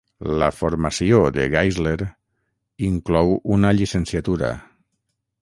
La 0.43 0.45
formació 0.59 1.19
de 1.35 1.45
Geisler 1.55 2.07
inclou 2.89 3.31
una 3.59 3.75
llicenciatura. 3.83 4.53